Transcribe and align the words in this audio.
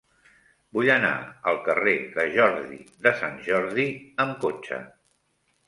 Vull 0.77 0.87
anar 0.93 1.11
al 1.51 1.59
carrer 1.67 1.93
de 2.17 2.25
Jordi 2.37 2.79
de 3.05 3.13
Sant 3.21 3.39
Jordi 3.51 3.89
amb 4.27 4.43
cotxe. 4.49 4.85